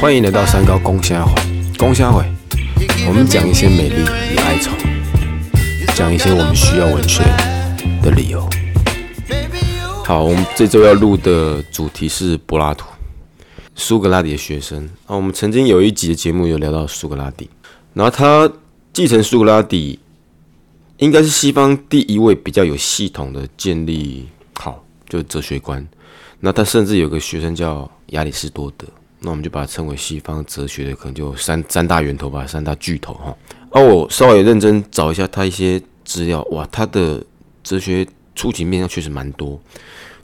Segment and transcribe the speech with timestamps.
[0.00, 1.34] 欢迎来到三高公虾会，
[1.76, 2.24] 公虾会，
[3.06, 4.02] 我们讲一些美丽
[4.32, 4.70] 与哀愁，
[5.94, 7.22] 讲一些我们需要文学
[8.02, 8.48] 的理由。
[10.06, 12.86] 好，我们这周要录的主题是柏拉图，
[13.74, 15.14] 苏格拉底的学生啊。
[15.14, 17.50] 我们曾经有一集的节目有聊到苏格拉底，
[17.92, 18.50] 然后他
[18.94, 19.98] 继承苏格拉底，
[20.96, 25.86] 应该是西方第一位比较有系统的建立好就哲学观。
[26.40, 28.86] 那他甚至有个学生叫亚里士多德，
[29.20, 33.36] 那我们就把它称为西方哲学的可能就三三大源头吧，三大巨头哈。
[33.70, 37.24] 而我稍微认真找一下他一些资料，哇，他的
[37.64, 38.06] 哲学
[38.36, 39.60] 触及面向确实蛮多，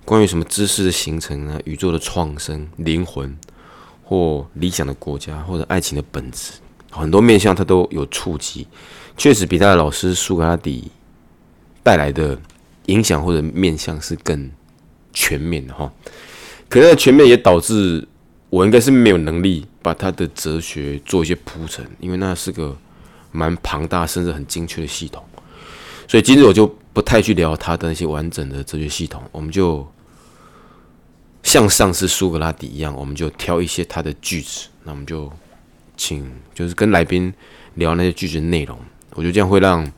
[0.04, 3.36] 关于什么知识的形成啊、宇宙的创生、灵魂
[4.04, 6.52] 或理想的国家或者爱情的本质，
[6.90, 8.68] 很多面向他都有触及，
[9.16, 10.92] 确实比他的老师苏格拉底
[11.82, 12.38] 带来的
[12.86, 14.48] 影响或者面向是更。
[15.14, 15.90] 全面的哈，
[16.68, 18.06] 可能全面也导致
[18.50, 22.76] 我应该是没有能力把他的哲学做一些铺陈，因为那是个
[23.30, 25.24] 蛮庞大甚至很精确的系统，
[26.08, 29.86] 所以今日我就不太去聊他的那些完整的哲学系统，我们就
[31.42, 35.32] 像上次苏格拉底一样，我们就挑一些他的句子，那我们就
[35.96, 37.32] 请就是跟来宾
[37.74, 38.76] 聊那些句子内容，
[39.14, 39.88] 我觉得这样会让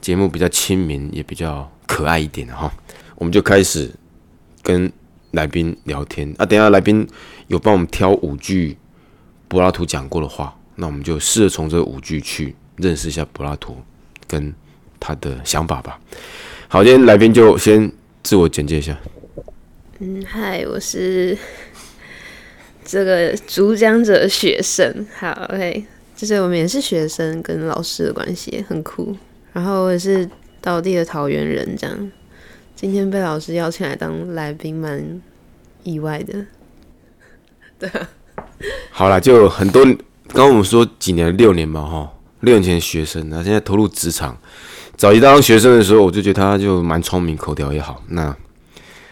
[0.00, 2.72] 节目比较亲民，也比较可爱一点的哈，
[3.14, 3.90] 我们就开始。
[4.66, 4.90] 跟
[5.30, 7.06] 来宾聊天啊，等下来宾
[7.46, 8.76] 有帮我们挑五句
[9.46, 13.76] 柏拉图讲过的话，那我们就试着从这五句去认识一下柏拉图
[14.26, 14.52] 跟
[14.98, 16.00] 他的想法吧。
[16.66, 17.92] 好，今天来宾就先
[18.24, 18.98] 自我简介一下。
[20.00, 21.38] 嗯，嗨，我是
[22.84, 25.06] 这个主讲者学生。
[25.16, 25.84] 好，OK，
[26.16, 29.16] 就是我们也是学生跟老师的关系很酷。
[29.52, 30.28] 然后我也是
[30.60, 32.12] 道地的桃园人，这样。
[32.76, 35.22] 今天被老师邀请来当来宾，蛮
[35.82, 36.44] 意外的。
[37.80, 38.08] 对啊，
[38.90, 39.82] 好了，就很多。
[40.28, 44.36] 刚刚我们说几年，六年嘛，哈，六年前学生，那现在投入职场。
[44.94, 48.02] 早期当学生的时候，我就觉得他就蛮聪明，口条也好。
[48.08, 48.36] 那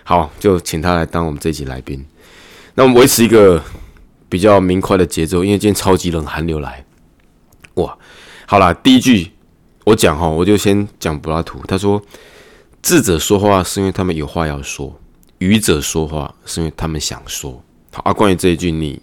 [0.02, 2.04] 好，就请他来当我们这一集来宾。
[2.74, 3.62] 那我们维持一个
[4.28, 6.84] 比较明快的节奏，因为今天超级冷，寒流来。
[7.76, 7.96] 哇，
[8.46, 9.30] 好了，第一句
[9.84, 11.62] 我讲哈，我就先讲柏拉图。
[11.66, 12.02] 他说。
[12.84, 14.94] 智者说话是因为他们有话要说，
[15.38, 17.64] 愚者说话是因为他们想说。
[17.90, 19.00] 好啊，关于这一句，你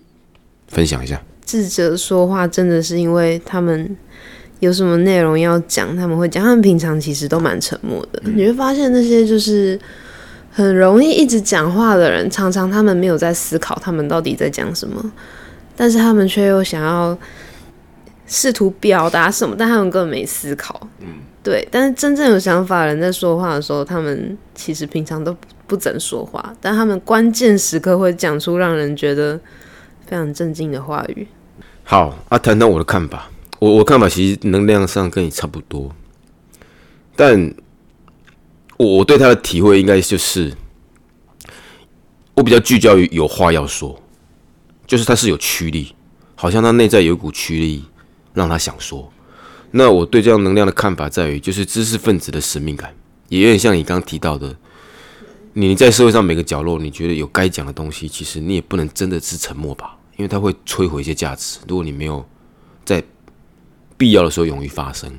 [0.68, 1.20] 分享一下。
[1.44, 3.98] 智者说话真的是因为他们
[4.60, 6.44] 有什么内容要讲，他们会讲。
[6.44, 8.22] 他们平常其实都蛮沉默的。
[8.26, 9.80] 你会发现那些就是
[10.52, 15.12] 很容易一直讲话的人，常常他们没有在思考他们到底在讲什么，
[15.76, 17.18] 但是他们却又想要
[18.32, 20.88] 试图表达什么，但他们根本没思考。
[21.02, 21.08] 嗯。
[21.44, 29.38] 对，但是真正有想法的人在说话的时候，他们其实平常都不怎说话，但他们关键时刻会讲出让人觉得
[30.06, 31.28] 非常震惊的话语。
[31.84, 33.28] 好，啊，谈谈我的看法。
[33.58, 35.92] 我我看法其实能量上跟你差不多，
[37.16, 37.54] 但
[38.78, 40.54] 我我对他的体会应该就是，
[42.36, 44.00] 我比较聚焦于有话要说，
[44.86, 45.96] 就是他是有驱力，
[46.36, 47.84] 好像他内在有一股驱力
[48.34, 49.12] 让他想说。
[49.72, 52.94] 那我对这样能量的看法在于，就是知识分子的使命感，
[53.30, 54.56] 也有点像你刚刚提到的，
[55.54, 61.60] 你在社会上每个角落，你觉得有该讲的东西，其实你也不能真的是沉默吧，因为它会摧毁一些价值。
[61.68, 62.26] 如果你没有
[62.84, 63.02] 在
[63.98, 65.10] 必要的时候勇于发声，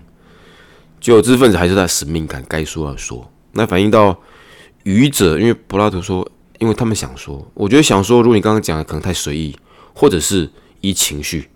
[1.00, 3.30] 就知识分子还是在使命感，该说要说。
[3.52, 4.18] 那反映到
[4.82, 9.56] 愚者，因为柏拉图说，因为他们想说，我觉得想说，如果你刚刚讲的可能太随意，
[9.94, 11.48] 或者是依情绪，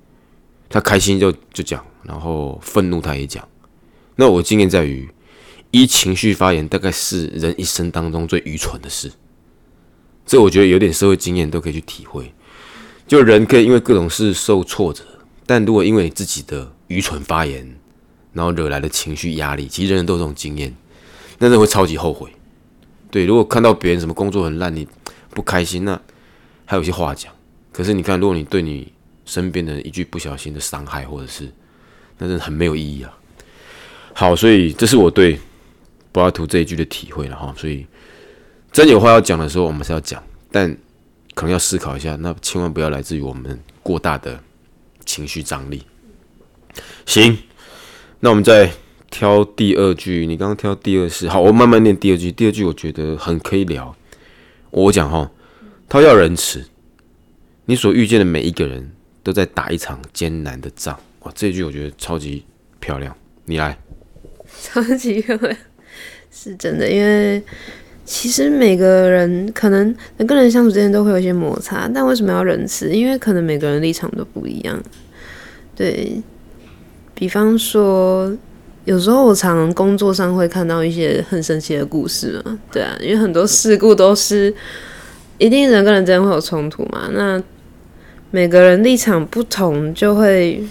[0.69, 1.85] 他开心就就讲。
[2.03, 3.47] 然后愤怒，他也讲。
[4.15, 5.09] 那我经验在于，
[5.73, 9.11] 一情绪发言，大概是人一生当中最愚蠢的事。
[10.25, 12.33] 这我觉得有点社会经验都可以去体会。
[13.09, 15.03] 就人可以因为各种事受挫折，
[15.47, 17.77] 但如果因为自己的愚蠢发言，
[18.33, 20.73] 然后惹来的情绪压力，其实人人都有这种经验，
[21.39, 22.31] 那人会超级后悔。
[23.11, 24.87] 对，如果看到别人什么工作很烂，你
[25.31, 26.01] 不开心，那
[26.65, 27.33] 还有些话讲。
[27.73, 28.93] 可是你看，如果你对你
[29.27, 31.53] 身边的人一句不小心的伤害，或者是
[32.17, 33.19] 那真的很没有意义啊！
[34.15, 35.39] 好，所以这是我对
[36.11, 37.55] 柏拉图这一句的体会了哈。
[37.59, 37.87] 所以
[38.73, 40.75] 真有话要讲的时候，我们是要讲，但
[41.35, 44.41] 可能要思考一下，那千万不要来自于我们过大的
[45.05, 45.83] 情绪张力。
[47.05, 47.37] 行，
[48.21, 48.71] 那我们再
[49.11, 50.27] 挑第二句。
[50.27, 52.33] 你刚刚挑第二是好，我慢慢念第二句。
[52.33, 53.95] 第二句我觉得很可以聊。
[54.71, 55.31] 我讲哈，
[55.89, 56.67] 他要仁慈，
[57.67, 58.93] 你所遇见的每一个人
[59.27, 61.33] 都在打一场艰难的仗哇。
[61.35, 62.45] 这句我觉得超级
[62.79, 63.13] 漂亮，
[63.45, 63.77] 你来。
[64.63, 65.57] 超级漂亮，
[66.31, 67.43] 是真的，因为
[68.05, 72.89] 其实每个人可能人跟人相处之间都会有一些摩擦，但为什么要仁慈？
[72.91, 74.81] 因为可能每个人立场都不一样。
[75.75, 76.23] 对
[77.13, 78.33] 比方说，
[78.85, 84.55] 有时候我常工作上会看到一些很神奇的故事嘛，对啊，因为很多事故都是
[85.39, 87.43] 一定人跟人之间会有冲突嘛，那
[88.37, 90.63] 每个人立场不同，就会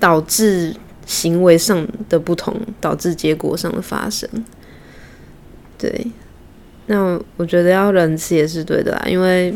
[0.00, 0.74] 导致
[1.06, 4.28] 行为上的不同，导致结果上的发生。
[5.78, 6.08] 对，
[6.86, 9.54] 那我觉得要仁慈也是对的啦，因为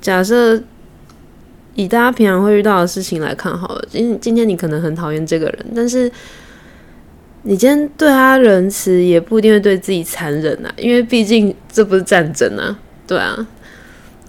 [0.00, 0.60] 假设
[1.76, 6.10] 以大家平常会遇到的事情来看好了，今今天你可能很讨厌这个人，但是
[7.44, 12.76] 你今天对他仁慈，也不一定会对自己残忍啊，因为毕竟这不是战争啊，
[13.06, 13.46] 对啊，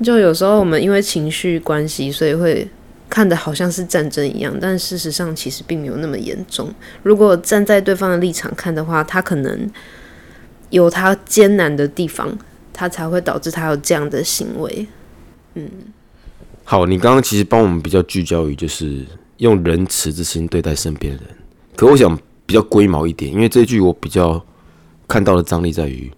[0.04, 2.68] 就有时候我们因为情绪关系，所以会
[3.10, 6.74] 看的好像是战争一样，但事实上其实并没有那么严重。
[7.04, 9.70] 如果站在对方的立场看的话，他可能。
[10.72, 12.40] 有他艰难的地方，
[12.72, 14.88] 他才会导致他有这样的行为。
[15.56, 15.70] 嗯，
[16.64, 19.06] 好，你刚刚其实帮我们比较聚焦于就是
[19.40, 21.24] 用仁慈之心对待身边人，
[21.76, 24.42] 可我想比较龟毛一点，因为这句我比较
[25.10, 26.10] 看到的张力在于，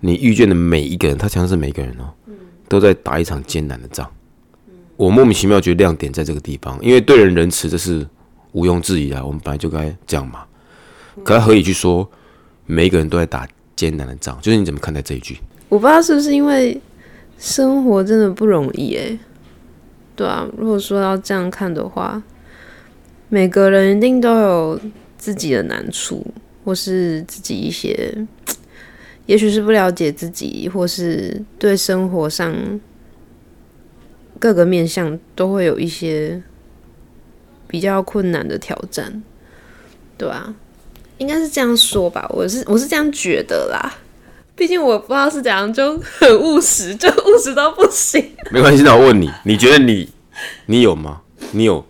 [0.00, 2.12] 你遇见的每一个人，他强是每个人哦，
[2.68, 4.10] 都在打一场艰难的仗。
[4.96, 8.06] 我莫名其妙觉得亮点在这个地方，因为对人仁慈这是
[8.52, 10.44] 毋庸置疑的，我们本来就该这样嘛。
[11.24, 12.08] 可他何以去说
[12.66, 13.46] 每一个人都在打？
[13.76, 15.36] 艰难的仗，就是你怎么看待这一句？
[15.68, 16.80] 我不知道是不是因为
[17.36, 19.18] 生活真的不容易诶。
[20.14, 22.22] 对啊，如果说要这样看的话，
[23.28, 24.80] 每个人一定都有
[25.18, 26.26] 自己的难处，
[26.64, 28.14] 或是自己一些，
[29.26, 32.80] 也许是不了解自己，或是对生活上
[34.38, 36.42] 各个面向都会有一些
[37.68, 39.22] 比较困难的挑战，
[40.16, 40.54] 对啊。
[41.18, 43.94] 应该是这样说吧，我是我是这样觉得啦。
[44.54, 48.32] 毕竟我不知道是怎样，就很务实，就务实到不行。
[48.52, 50.10] 没关系，那我问你，你觉得你
[50.66, 51.22] 你有吗？
[51.52, 51.82] 你有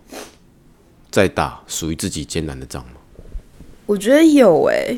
[1.10, 2.92] 在打属于自己艰难的仗吗？
[3.86, 4.96] 我觉得有诶，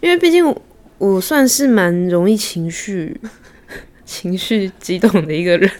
[0.00, 0.54] 因为毕竟
[0.98, 3.20] 我算是蛮容易情绪
[4.04, 5.70] 情绪激动的一个人。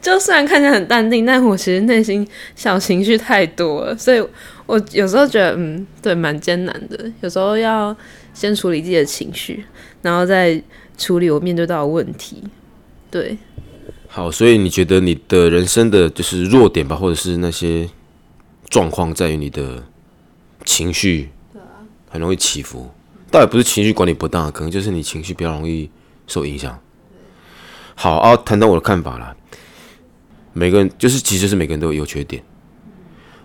[0.00, 4.22] 就虽然看起来很淡定，但我其实内心小情绪太多了，所以。
[4.66, 7.12] 我有时候觉得，嗯，对，蛮艰难的。
[7.20, 7.94] 有时候要
[8.32, 9.62] 先处理自己的情绪，
[10.00, 10.58] 然后再
[10.96, 12.42] 处理我面对到的问题。
[13.10, 13.36] 对，
[14.08, 17.90] 好，所以你觉得你的人生的就是弱点吧，或者是那些
[18.70, 19.84] 状况，在于你的
[20.64, 22.90] 情绪，对啊，很容易起伏。
[23.34, 25.90] 倒也不是情绪管理不当，可能就是你情绪比较容易
[26.28, 26.78] 受影响。
[27.96, 29.36] 好啊，谈到我的看法了。
[30.52, 32.40] 每个人就是，其实是每个人都有优缺点。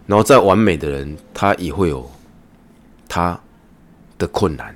[0.06, 2.08] 然后再完美的人，他也会有
[3.08, 3.40] 他
[4.20, 4.76] 的困难。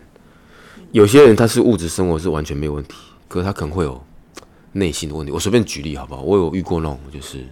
[0.92, 2.95] 有些人他是物质生活是完全没有问题，
[3.27, 4.04] 可是他可能会有
[4.71, 5.31] 内心的问题。
[5.31, 6.24] 我随便举例好不好？
[6.24, 7.45] 我有遇过那种，就是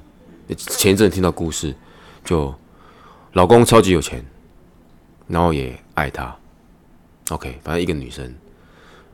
[0.58, 1.76] 前一阵听到故事，
[2.26, 2.52] 就
[3.34, 4.26] 老公超级有钱，
[5.28, 6.36] 然后也爱她。
[7.32, 8.36] OK，反正一个女生，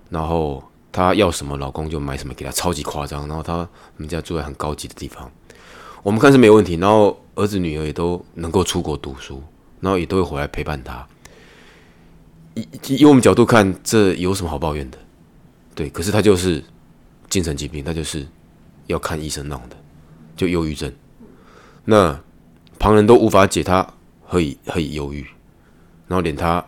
[0.09, 3.27] 然后她要什么，老公就买什么给她，超级夸张。
[3.27, 3.67] 然后他
[3.97, 5.31] 们家住在很高级的地方。
[6.01, 9.43] 我们看是没问题，然后儿子女儿也都能够出国读书，
[9.81, 11.07] 然后也都会回来陪伴她。
[12.55, 14.97] 以以我们角度看，这有什么好抱怨的？
[15.75, 16.63] 对，可是她就是
[17.29, 18.25] 精神疾病，她就是
[18.87, 19.75] 要看医生那种的，
[20.35, 20.91] 就忧郁症。
[21.85, 22.19] 那
[22.79, 23.87] 旁人都无法解她
[24.25, 25.21] 何以何以忧郁，
[26.07, 26.65] 然后连她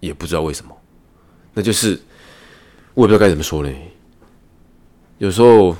[0.00, 0.76] 也不知道为什么，
[1.54, 2.00] 那就是
[2.94, 3.92] 我也不知道该怎么说嘞。
[5.18, 5.76] 有时候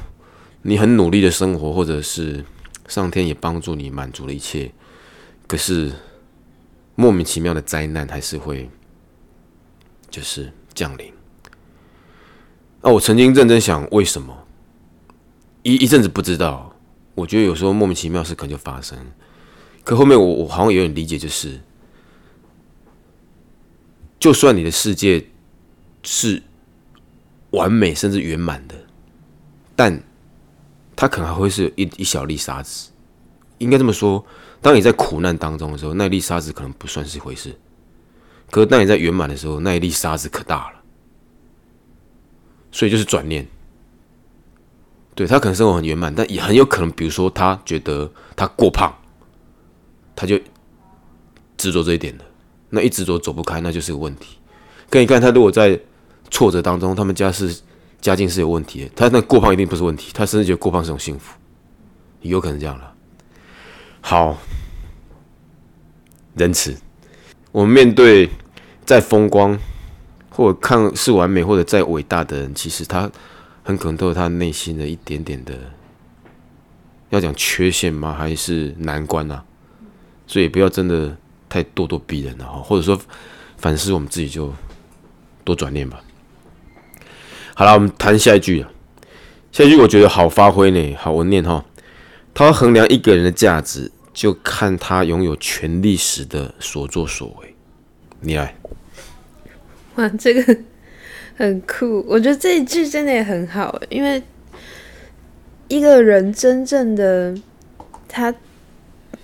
[0.62, 2.44] 你很努力的生活，或者是。
[2.88, 4.70] 上天也帮助你满足了一切，
[5.48, 5.92] 可是
[6.94, 8.70] 莫名其妙的灾难还是会
[10.08, 11.12] 就是降临。
[12.80, 14.46] 那我曾经认真想，为什么
[15.64, 16.76] 一一阵子不知道？
[17.16, 18.96] 我觉得有时候莫名其妙事可能就发生，
[19.82, 21.60] 可后面我我好像有点理解，就是
[24.18, 25.24] 就算你的世界
[26.02, 26.42] 是
[27.50, 28.74] 完美甚至圆满的，
[29.74, 30.02] 但。
[30.98, 32.88] 它可能还会是一一小粒沙子，
[33.58, 34.24] 应该这么说。
[34.62, 37.50] 当你在苦难当中的时候，那粒沙子可能不算是一回事；
[38.50, 40.80] 可是当你在圆满的时候，那一粒沙子可大了。
[42.72, 43.46] 所以就是转念，
[45.14, 48.90] 对他可能生活很圆满，但也很有可能，比如说他觉得他过胖，
[50.14, 50.40] 他就
[51.58, 52.24] 执着这一点的，
[52.70, 54.38] 那一执着走不开，那就是个问题。
[54.90, 55.78] 可你看他如果在
[56.30, 57.56] 挫折当中，他们家是。
[57.98, 61.34] 家境是有问题的，他那过胖一定不是问题，他甚至觉得过胖是种幸福，
[62.20, 62.92] 有可能这样了。
[64.00, 64.38] 好，
[66.34, 66.76] 仁慈，
[67.50, 68.30] 我们面对
[68.84, 69.58] 再风光
[70.28, 73.10] 或者看似完美或者再伟大的人，其实他
[73.64, 75.58] 很可能都有他内心的一点点的，
[77.08, 78.12] 要讲缺陷吗？
[78.12, 79.42] 还是难关啊？
[80.28, 81.16] 所以不要真的
[81.56, 83.00] 太咄咄逼人了哈，或者说
[83.56, 84.52] 反思我们自己就
[85.42, 86.04] 多转念吧。
[87.54, 88.70] 好了，我们谈下一句啊。
[89.52, 91.64] 下一句我觉得好发挥呢，好，我念哈。
[92.34, 97.54] 他衡量一个人的价值，就看他拥有权力时的所作所为。
[98.20, 98.54] 你来。
[99.94, 100.58] 哇，这个
[101.36, 104.22] 很酷，我觉得这一句真的也很好，因为
[105.68, 107.34] 一个人真正的
[108.06, 108.34] 他，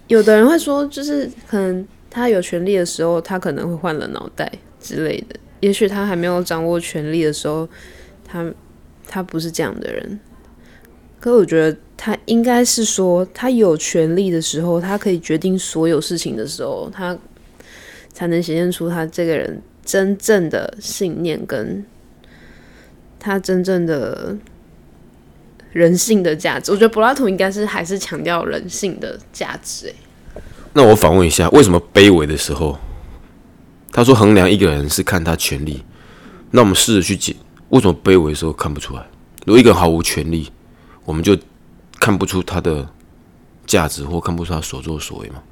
[0.07, 5.37] 有的人会说，就是可能他有权利的时候，他可能会换了脑袋之类的。
[5.61, 7.67] 也许他还没有掌握权力的时候，
[8.25, 8.53] 他
[9.09, 10.21] 他不是这样的人。
[11.19, 17.17] 可我觉得他应该是说，他有权利的时候，他可以决定所有事情的时候，他
[18.13, 19.63] 才能显现出他这个人。
[19.85, 21.85] 真正的信念跟
[23.19, 24.39] 他真正的
[25.73, 29.89] 人性的价值，我觉得柏拉图应该是还是强调人性的价值。
[29.89, 29.95] 哎，
[30.75, 32.79] 那我反问一下，为什么卑微的时候，
[33.91, 35.85] 他说衡量一个人是看他权利？
[36.51, 37.37] 那我们试着去解，
[37.69, 39.07] 为什么卑微的时候看不出来？
[39.45, 40.51] 如果一个人毫无权利，
[41.05, 41.37] 我们就
[42.01, 42.89] 看不出他的
[43.67, 45.43] 价值，或看不出他所作所为吗？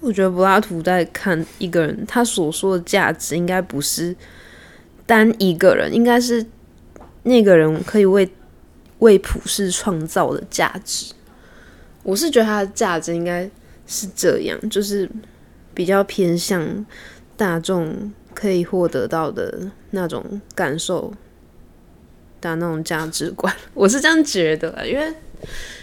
[0.00, 4.14] 我觉得柏拉图在看一个人，他所说的价值应该不是
[5.04, 6.46] 单一个人，应该是
[7.24, 8.30] 那个人可以为
[9.00, 11.12] 为普世创造的价值。
[12.04, 13.50] 我是觉得他的价值应该
[13.88, 15.10] 是这样，就是
[15.74, 16.86] 比较偏向
[17.36, 21.12] 大众可以获得到的那种感受
[22.40, 23.52] 的那种价值观。
[23.74, 25.12] 我是这样觉得，因为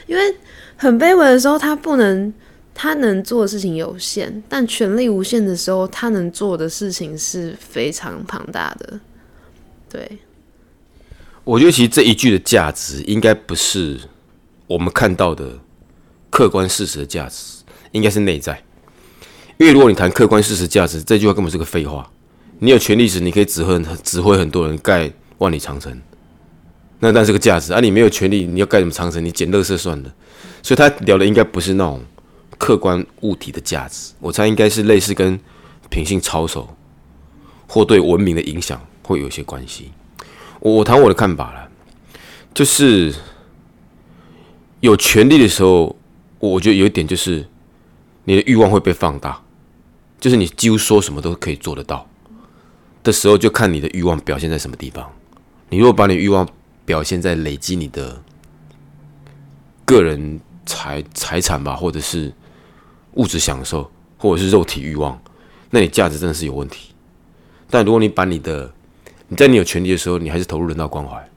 [0.08, 0.38] 因为
[0.78, 2.34] 很卑微的时候，他不能。
[2.78, 9.00] 他能做的事情有限，但权力无限的时候，他能做的事情是非常庞大的。
[9.90, 10.20] 对，
[11.46, 13.98] 我觉得其实这一句的价值，应该不是
[14.68, 15.58] 我们看到的
[16.30, 17.64] 客观事实的价值，
[17.96, 18.62] 应该是内在。
[19.58, 22.12] 因为如果你谈客观事实价值，这句话根本是个废话。
[22.60, 26.00] 你有权利时，你可以指挥指挥很多人盖万里长城，
[27.00, 27.80] 那但是个价值啊。
[27.80, 29.24] 你没有权利，你要盖什么长城？
[29.24, 30.14] 你捡垃圾算了。
[30.62, 32.04] 所以他聊的应该不是那种。
[32.58, 35.38] 客观物体的价值，我猜应该是类似跟
[35.90, 36.74] 品性操守
[37.68, 39.92] 或对文明的影响会有些关系。
[40.62, 41.70] 我我谈我的看法了，
[42.54, 43.14] 就是
[44.80, 45.94] 有权利的时候，
[46.40, 47.46] 我觉得有一点就是
[48.26, 49.42] 你的欲望会被放大，
[50.20, 52.08] 就是你几乎说什么都可以做得到
[53.04, 55.10] 的时候，就看你的欲望表现在什么地方。
[55.70, 56.48] 你如果把你欲望
[56.86, 58.22] 表现在累积你的
[59.86, 62.34] 个人财财产吧，或者是
[63.14, 65.20] 物质享受，或者是肉体欲望，
[65.70, 66.94] 那你价值真的是有问题。
[67.70, 68.74] 但如果你把你的，
[69.28, 71.30] 你在你有权利的时候，你还是投入人道关怀，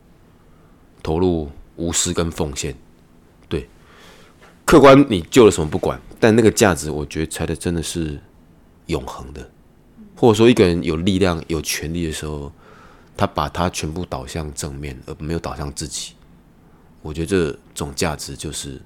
[1.02, 2.75] 投入无私跟奉献，
[3.49, 3.68] 对，
[4.64, 8.18] 客观你救了什么不管，但那个价值，我觉得才的真的是
[8.87, 9.50] 永恒的。
[10.16, 12.50] 或者说，一个人有力量、有权利的时候，
[13.16, 16.14] 他把他全部导向正面，而没有导向自己，
[17.02, 18.80] 我觉得这种价值就是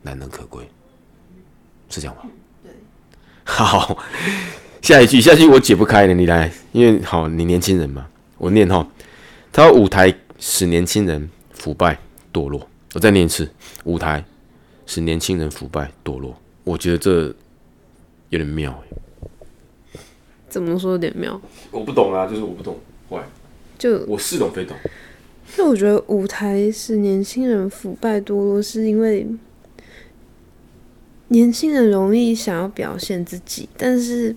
[0.00, 0.66] 难能可贵。
[1.90, 2.22] 是这样吗？
[2.62, 2.72] 对，
[3.44, 3.98] 好，
[4.82, 8.06] 下一句，下一句我解不开了，你来，因为好，你年轻人嘛，
[8.38, 8.86] 我念哈，
[9.52, 11.98] 他说舞台使年轻人腐败
[12.32, 13.50] 堕落，我再念一次，
[13.84, 14.24] 舞台
[14.86, 16.34] 使年轻人腐败堕落，
[16.68, 17.34] 我觉得这
[18.28, 18.82] 有点妙
[20.48, 21.40] 怎么说有点妙？
[21.70, 22.76] 我不懂啊，就是我不懂，
[23.08, 23.22] 坏，
[23.78, 24.76] 就我似懂非懂。
[25.56, 29.26] 那我觉得舞台是年轻人腐败堕落，是因为。
[31.30, 34.34] 年轻人容易想要表现自己，但是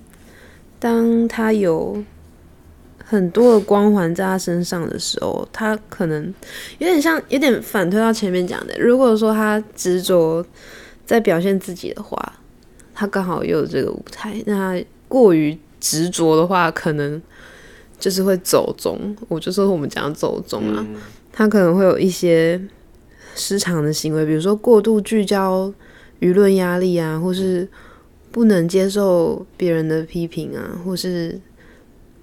[0.78, 2.04] 当他有
[3.02, 6.22] 很多的光环在他身上的时候，他可能
[6.80, 8.78] 有点像，有点反推到前面讲的。
[8.78, 10.46] 如果说他执着
[11.12, 12.18] 在表现自己的话，
[12.94, 14.41] 他刚好又有这个舞台。
[14.46, 17.22] 那他过于执着的话，可能
[18.00, 19.15] 就是会走中。
[19.27, 20.86] 我就说我们讲走中啊，
[21.32, 22.60] 他可能会有一些
[23.36, 25.74] 失常的行为，比如说过度聚焦。
[26.22, 27.68] 舆论压力啊，或是
[28.32, 31.36] 不能接受别人的批评啊，或是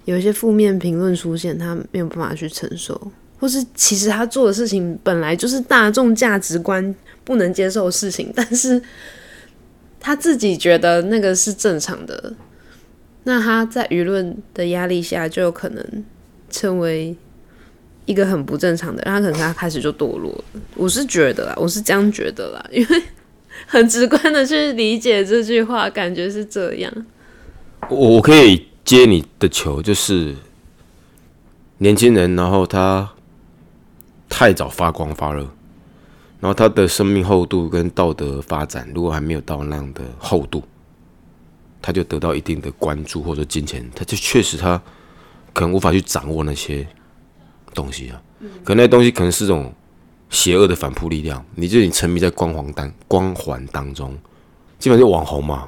[0.05, 6.95] 有一些负面评论出现，他没有办法去承受，或是其实他做的事情本来就是大众价值观
[7.29, 8.81] 不能接受的事情， 但是
[9.99, 12.33] 他自己觉得那个是正常的，
[13.25, 16.03] 那他在舆论的压力下就有可能
[16.49, 17.15] 成为
[18.05, 20.61] 一个很不正常的，他可能他开始就堕落了。
[20.73, 23.03] 我是觉得啦，我是这样觉得啦， 因为。
[23.67, 26.93] 很直观的去理解这句话，感觉是这样。
[27.89, 30.33] 我我可以接你的球，就是
[31.79, 33.09] 年轻人，然后他
[34.29, 35.49] 太早发光发热，
[36.39, 40.63] 然后他的生命厚度跟道德发展如果还没有到那样的厚度，
[41.81, 44.81] 他就得到一定的关注或者金钱，他就确实他
[45.53, 46.87] 可能无法去掌握那些
[47.73, 48.21] 东西啊，
[48.63, 49.73] 可那些东西可能是种
[50.29, 54.17] 邪恶的反扑力量，你就你沉迷在光环当光环当中，
[54.77, 55.67] 基本上就网红嘛。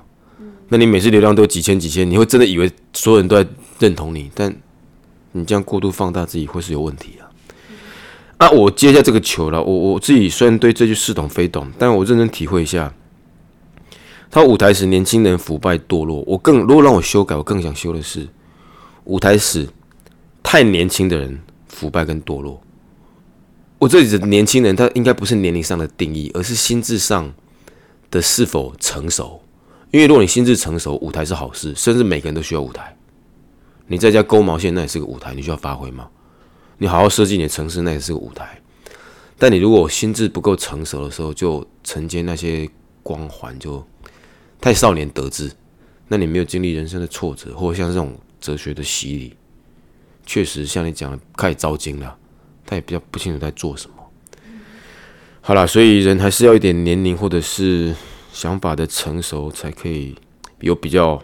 [0.69, 4.55] 那你每次流量都几千几千，你会真的以为所有人都在认同你，但
[5.33, 7.15] 你这样过度放大自己会是有问题。
[8.41, 12.91] 啊，我接下这个球了，我我自己虽然对这句似懂非懂，但我认真体会一下，
[14.31, 18.27] 他舞台时年轻人腐败堕落，我更如果让我修改，我更想修的是
[19.03, 19.69] 舞台时
[20.41, 22.59] 太年轻的人腐败跟堕落。
[23.77, 27.31] 我这里的年轻人，他应该不是年龄上的定义，而是心智上
[28.09, 29.39] 的是否成熟。
[29.91, 32.97] 因为如果你心智成熟，舞台是好事，甚至每个人都需要舞台。
[33.85, 36.07] 你在家勾毛线，那也是个舞台，你需要发挥吗。
[36.81, 38.59] 你好好设计你的城市，那也是个舞台。
[39.37, 42.67] 但你如果心智不够成熟的时候，就承接那些
[43.03, 43.85] 光环，就
[44.59, 45.51] 太少年得志。
[46.07, 49.35] 那你没有经历人生的挫折，或像这种哲学的洗礼，
[50.25, 52.17] 确实像你讲的开始糟精了。
[52.65, 53.95] 他也比较不清楚在做什么。
[55.41, 57.93] 好了，所以人还是要一点年龄，或者是。
[58.33, 60.15] 想法的成熟，才可以
[60.61, 61.21] 有比较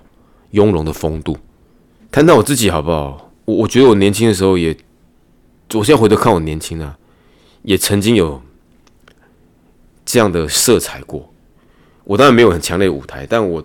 [0.52, 1.38] 雍容的风度。
[2.12, 3.32] 谈谈我自己好不好？
[3.46, 4.78] 我我觉得我年轻的时候也，
[5.74, 6.98] 我现在回头看我年轻啊，
[7.64, 8.42] 也曾经有
[10.06, 11.34] 这样的色彩过。
[12.06, 13.62] 我当然没有很强烈的舞台，但我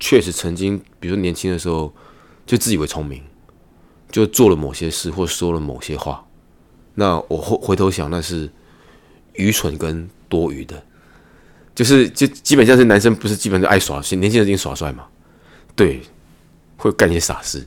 [0.00, 1.94] 确实曾经，比如说年轻的时候，
[2.44, 3.22] 就自以为聪明，
[4.10, 6.26] 就做了某些事或说了某些话。
[6.94, 8.50] 那我后回头想，那是
[9.34, 10.82] 愚蠢跟多余的。
[11.74, 15.06] 就是就基本上是男生不是基本上爱耍，年轻人已经耍帅嘛，
[15.76, 16.00] 对，
[16.76, 17.66] 会干些傻事。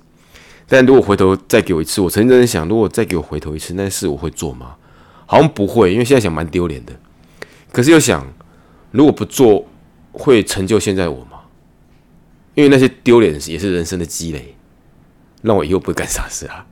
[0.68, 4.76] 但如果回头再给我一次，我曾经在想，如果再给我回头一次，那事我会做吗？
[5.26, 6.94] 好像不会，因为现在想蛮丢脸的。
[7.72, 8.26] 可是又想，
[8.92, 9.66] 如果不做，
[10.12, 11.40] 会成就现在我吗？
[12.56, 14.56] 因为那些丢脸也是人生的积累，
[15.42, 16.66] 让我以后不会干傻事啊。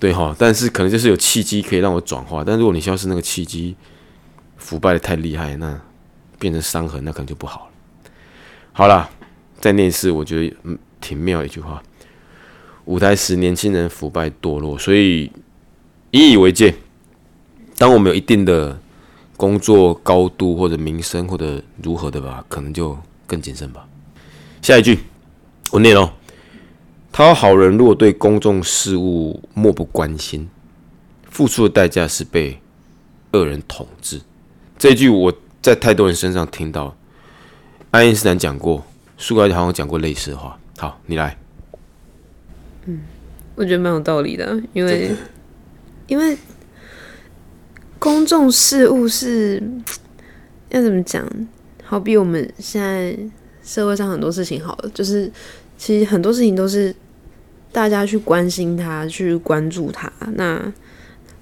[0.00, 2.42] 对哈，但是可能就是有契机可以让我转化。
[2.42, 3.76] 但如果你消失那个契机，
[4.56, 5.80] 腐败的太厉害，那
[6.38, 8.10] 变成伤痕，那可能就不好了。
[8.72, 9.08] 好了，
[9.60, 11.80] 再念一次，我觉得嗯挺妙一句话：
[12.84, 15.30] 舞台时年轻人腐败堕落，所以
[16.10, 16.74] 引以为戒。
[17.78, 18.78] 当我们有一定的
[19.36, 23.86] 工作高度或者名声或者如何的吧，可能就更谨慎吧。
[24.60, 24.98] 下一句
[25.70, 26.12] 我念哦：
[27.10, 30.48] 他好人如果对公众事务漠不关心，
[31.28, 32.60] 付出的代价是被
[33.32, 34.20] 恶人统治。
[34.78, 36.94] 这句我在太多人身上听到，
[37.90, 38.84] 爱因斯坦讲过，
[39.18, 40.58] 苏格拉底好像讲过类似的话。
[40.78, 41.41] 好，你来。
[42.86, 43.00] 嗯，
[43.54, 45.10] 我觉得蛮有道理的，因为
[46.06, 46.36] 因为
[47.98, 49.62] 公众事务是
[50.70, 51.26] 要怎么讲？
[51.84, 53.14] 好比我们现在
[53.62, 55.30] 社会上很多事情，好了，就是
[55.76, 56.94] 其实很多事情都是
[57.70, 60.72] 大家去关心他，去关注他，那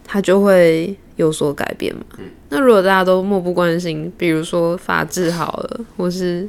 [0.05, 2.03] 他就会有所改变嘛。
[2.49, 6.49] 那如果大家都漠不关心，比如说法治好了，或是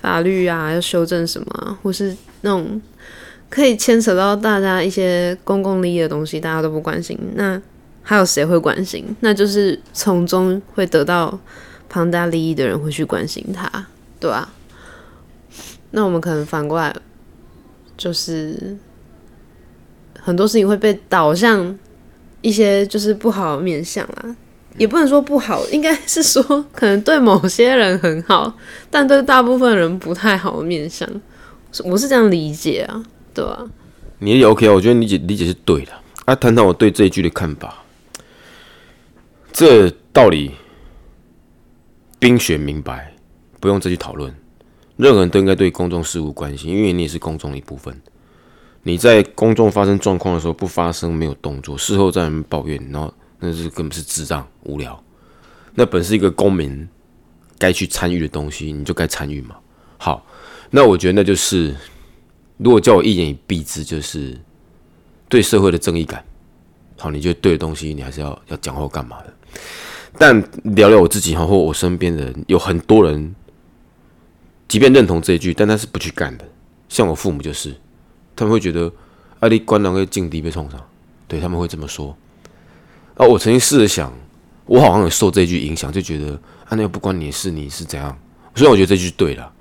[0.00, 2.80] 法律啊要修正什么，或是那种
[3.52, 7.60] 可以牵扯到大家一些公共利益的东西，大家都不关心，那
[8.02, 9.04] 还有谁会关心？
[9.20, 11.38] 那就是从中会得到
[11.86, 13.86] 庞大利益的人会去关心他，
[14.18, 14.50] 对吧？
[15.90, 16.96] 那我们可能反过来，
[17.98, 18.74] 就是
[20.18, 21.78] 很多事情会被导向
[22.40, 24.34] 一些就是不好的面相啦。
[24.78, 28.50] 也不能说不好，应该是说可能对某些人很好，
[28.90, 31.06] 但对大部分人不太好的面相，
[31.84, 33.64] 我是这样理解啊，对吧？
[34.18, 35.92] 你也 OK 啊，我觉得理解理解是对的。
[36.24, 37.82] 啊，谈谈我对这一句的看法，
[39.52, 40.52] 这道理
[42.18, 43.14] 冰雪明白，
[43.58, 44.34] 不用再去讨论。
[44.96, 48.00] 任何人都应该对公众事务关心，因为你也是公众的一部分。
[48.82, 53.12] 你在公众发生状况的时候不发声，没有动作，事后在抱怨，然后。
[53.44, 55.02] 那是根本是智障无聊，
[55.74, 56.88] 那本是一个公民
[57.58, 59.56] 该去参与的东西，你就该参与嘛。
[59.98, 60.24] 好，
[60.70, 61.74] 那我觉得那就是，
[62.62, 64.38] 如果叫我一言以蔽之，就是
[65.28, 66.24] 对社会的正义感。
[66.98, 69.34] 好，你觉得对的东西，你还是要要讲或干嘛的。
[70.16, 70.40] 但
[70.76, 73.34] 聊聊我自己哈，或我身边的人，有很多人，
[74.68, 76.44] 即便认同这一句，但他是不去干的。
[76.88, 77.74] 像我父母就是，
[78.36, 78.92] 他们会觉得
[79.40, 80.80] 阿里官人会劲敌被冲上，
[81.26, 82.16] 对他们会这么说。
[83.16, 84.12] 啊，我曾经试着想，
[84.66, 86.34] 我好像有受这句影响，就觉得
[86.66, 88.16] 啊，那又不关你的事，你是怎样？
[88.54, 89.52] 所以我觉得这句对了。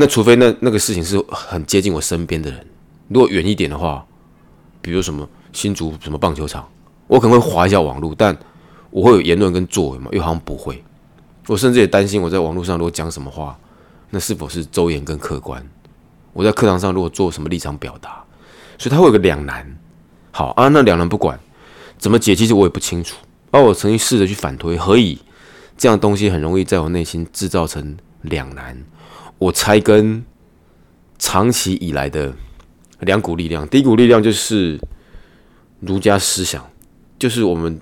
[0.00, 2.64] 那除非那那个事情是很接近我身边的人，
[3.08, 4.06] 如果远一点的话，
[4.80, 6.64] 比如什么新竹什么棒球场，
[7.08, 8.38] 我可能会划一下网络，但
[8.90, 10.08] 我会有言论跟作为吗？
[10.12, 10.80] 又好像不会。
[11.48, 13.58] 我甚至也担心我在网络上如果讲什么话，
[14.10, 15.68] 那是否是周延跟客观？
[16.32, 18.22] 我在课堂上如果做什么立场表达，
[18.78, 19.76] 所以他会有个两难。
[20.30, 21.36] 好啊，那两难不管
[21.98, 23.16] 怎么解，其实我也不清楚。
[23.50, 25.18] 而我曾经试着去反推，何以
[25.76, 28.80] 这样东西很容易在我内心制造成两难？
[29.38, 30.24] 我猜跟
[31.18, 32.34] 长期以来的
[33.00, 34.80] 两股力量，第一股力量就是
[35.80, 36.68] 儒家思想，
[37.18, 37.78] 就是我们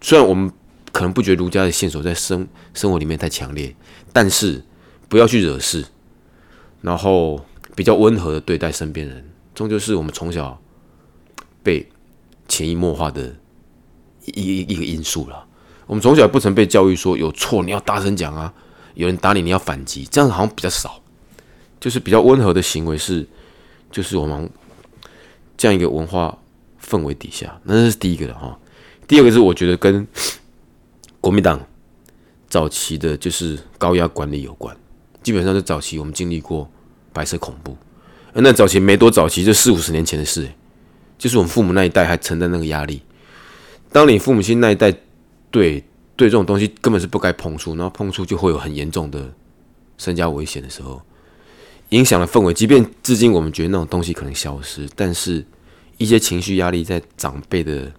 [0.00, 0.50] 虽然我们
[0.92, 3.74] 可能不觉儒家的线索在生生活里面太强烈，
[4.12, 4.62] 但是
[5.08, 5.84] 不要去惹事，
[6.80, 10.58] 然后比较温和的对待身边人，终究是我们从小
[11.62, 11.86] 被
[12.48, 13.34] 潜移默化的
[14.24, 15.46] 一一个因素了。
[15.86, 18.54] 我们从小不曾被教育说有错你要大声讲啊，
[18.94, 21.00] 有人打你你要反击，这样好像比较少。
[21.80, 23.26] 就是比较温和的行为是，
[23.90, 24.48] 就是我们
[25.54, 26.38] 这样一个文化
[26.82, 28.58] 氛围底下，那是第一个的哈。
[29.06, 30.06] 第二个是我觉得跟
[31.20, 31.60] 国民党
[32.48, 34.74] 早期的就是高压管理有关，
[35.22, 36.66] 基本上是早期我们经历过
[37.12, 37.76] 白色恐怖，
[38.32, 40.48] 那早期没多早期，就四五十年前的事，
[41.18, 43.02] 就是我们父母那一代还承担那个压力。
[43.92, 44.94] 当你父母亲那一代
[45.50, 45.84] 对
[46.16, 49.32] 对这种东西根本是不该碰触，然后碰触就会有很严重的
[49.98, 51.02] 身家危险的时候。
[51.90, 55.44] 影响了氛围，即便至今我们觉得那种东西可能消失，但是
[55.98, 57.92] 一些情绪压力在长辈的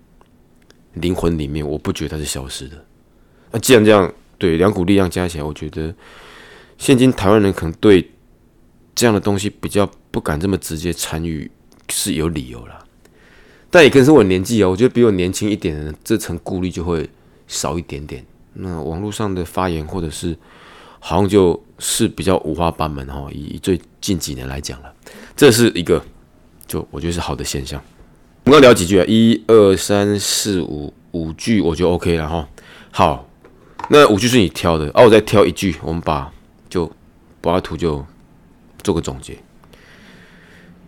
[0.94, 2.84] 灵魂里面，我不觉得它是消失的。
[3.52, 5.94] 那既然这样，对两股力量加起来，我觉得
[6.78, 8.12] 现今台湾人可能对
[8.96, 11.50] 这样的东西比较不敢这么直接参与，
[11.88, 12.86] 是有理由了。
[13.70, 17.08] 但也可能是我年纪啊，我觉得比我年轻一点的，这层顾虑就会
[17.48, 18.26] 少一点点。
[18.54, 20.38] 那网络上的发言，或者是。
[20.98, 24.92] 好像就是比较五花八门哈，以最近几年来讲了，
[25.36, 26.04] 这是一个
[26.66, 27.80] 就我觉得是好的现象。
[28.46, 32.50] 我们刚聊几句啊，一二三四五五句，我就 OK 了哈。
[32.90, 33.30] 好，
[33.90, 36.34] 那五句是你挑的，啊，我再挑一句，我们把
[36.68, 36.92] 就
[37.40, 38.04] 柏拉图就
[38.82, 39.38] 做个总结。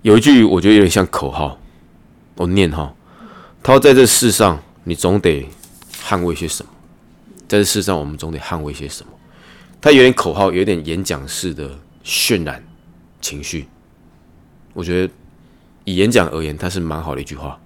[0.01, 1.59] 有一句我觉得有点像口号，
[2.37, 2.91] 我念哈，
[3.61, 5.47] 他说在这世上，你总得
[6.07, 6.71] 捍卫些什么？
[7.49, 9.11] 在这世上，我们总得捍卫些什么？
[9.81, 12.63] 他有点口号，有点演讲式的渲染
[13.19, 13.67] 情绪。
[14.73, 15.13] 我觉得
[15.83, 17.59] 以演讲而言，他是蛮好的一句话。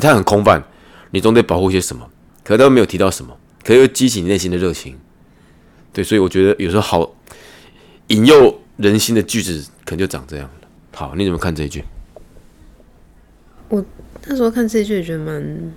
[0.00, 0.62] 他很空泛，
[1.10, 2.08] 你总得保护些什么，
[2.42, 4.98] 可他没有提到什么，可又激起你内心的热情。
[5.92, 7.14] 对，所以我觉得有时候好
[8.06, 10.48] 引诱人心的句子，可能就长这样。
[10.94, 11.84] 好，你怎么看这一句？
[13.68, 13.84] 我
[14.26, 15.72] 那时候看这一句，也觉得蛮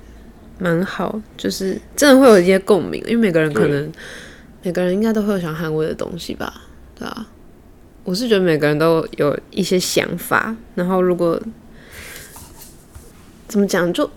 [0.59, 3.91] 蛮好，就是真的会有一些共鸣，因为每个人可能。
[4.65, 6.61] 每个人应该都会有想捍卫的东西吧，
[6.97, 7.27] 对啊，
[8.05, 11.37] 我是觉得每个人都有一些想法，然后如果
[13.45, 14.09] 怎么讲，就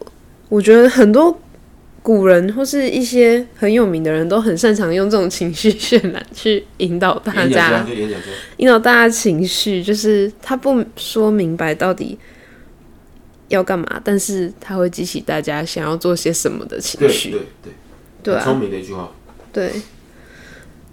[0.49, 1.37] 我觉得很多
[2.01, 7.85] 古人或是一些很有名的人都很擅长用这种情绪渲染去引导大家，
[8.59, 12.17] 引导大家情绪，就是他不说明白到底
[13.49, 17.73] 要干嘛，但是他会激起大家想要做些什么的情绪，对对
[18.23, 19.11] 对，对聪明的一句话，
[19.53, 19.73] 对。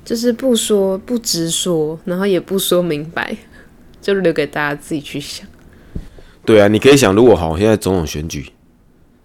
[0.06, 3.38] 就是不说不直说，然后也不说明白，
[4.02, 5.48] 就留给大家自己去想。
[6.44, 8.52] 对啊，你可以想，如果好，现在总统选举，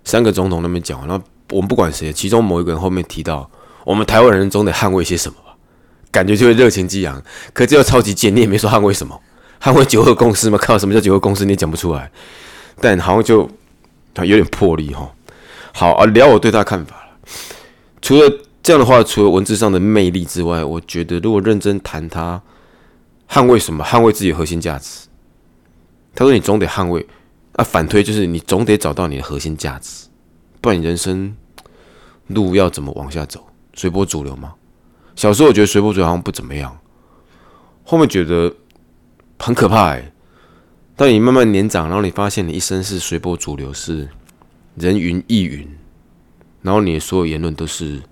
[0.05, 3.51] 三个总统那边讲，然后我们不管谁，其中某一个人后面提到，
[3.85, 5.57] 我们台湾人总得捍卫些什么吧，
[6.13, 7.21] 感觉就会热情激昂。
[7.53, 9.21] 可这又超级贱，你也没说捍卫什么，
[9.61, 10.57] 捍卫九二共识吗？
[10.57, 12.09] 看到什么叫九二共识，你也讲不出来。
[12.81, 13.49] 但好像就
[14.15, 15.11] 他有点魄力哈。
[15.73, 17.19] 好啊，聊我对他看法了，
[18.03, 18.33] 除了。
[18.61, 22.39] 这样的话，除了文字上的魅力之外，我觉得如果认真谈他
[23.27, 25.09] 捍卫什么，捍卫自己的核心价值。
[26.15, 27.07] 他说：“你总得捍卫
[27.53, 30.09] 啊，反推就是你总得找到你的核心价值，
[30.61, 31.35] 不然你人生
[32.27, 33.43] 路要怎么往下走？
[33.73, 34.53] 随波逐流吗？
[35.17, 36.77] 小时候我觉得随波逐流好像不怎么样，
[37.85, 38.55] 后面觉得
[39.39, 40.13] 很可怕哎。
[40.99, 44.09] 当你慢慢年长，然后你发现你一生是随波逐流，是
[44.75, 45.67] 人云亦云，
[46.61, 48.03] 然后你的所有言论都是。”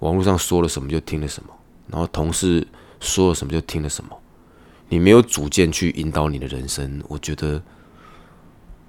[0.00, 1.50] 网络上说了什么就听了什么，
[1.88, 2.66] 然后同事
[3.00, 4.16] 说了什么就听了什么，
[4.88, 7.60] 你没有主见去引导你的人生，我觉得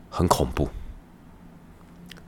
[0.09, 0.69] 很恐怖。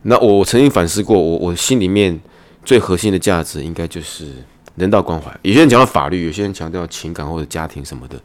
[0.01, 2.19] 那我曾经反思过，我我心里面
[2.65, 4.43] 最核心的价值应该就是
[4.75, 5.33] 人道关怀。
[5.43, 8.21] 有些人讲到法律，有些人强调情感或者家庭什么的。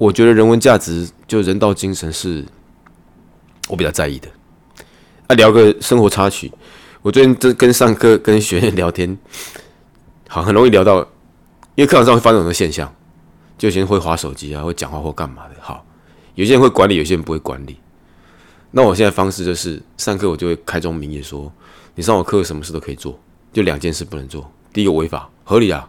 [0.00, 2.42] 我觉得人文价值就人道精神是
[3.68, 4.26] 我比较在意的。
[5.26, 6.50] 啊，聊个生活插曲，
[7.02, 9.18] 我最近这跟上课跟学员聊天。
[10.26, 11.00] 好，很容易聊到，
[11.74, 12.90] 因为课堂上会发生很多现象，
[13.58, 15.54] 就有些人会划手机啊，会讲话或干嘛的。
[15.60, 15.84] 好，
[16.34, 17.78] 有些人会管理，有些人不会管理。
[18.70, 21.52] 那我现在方式就是上课我就会开宗明义说，
[21.94, 23.20] 你上我课什么事都可以做，
[23.52, 24.50] 就两件事不能做。
[24.72, 25.86] 第一个违法，合理啊，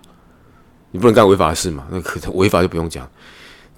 [0.92, 3.10] 你不能干违法的事嘛，那可违法就不用讲。